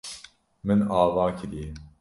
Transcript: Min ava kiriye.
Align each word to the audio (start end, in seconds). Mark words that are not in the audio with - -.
Min 0.65 0.81
ava 1.01 1.27
kiriye. 1.37 1.69